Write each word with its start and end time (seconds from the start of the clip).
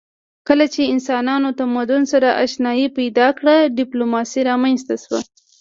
کله 0.47 0.65
چې 0.73 0.91
انسانانو 0.93 1.49
تمدن 1.61 2.01
سره 2.11 2.27
آشنايي 2.43 2.87
پیدا 2.97 3.27
کړه 3.37 3.55
ډیپلوماسي 3.77 4.41
رامنځته 4.49 4.95
شوه 5.03 5.19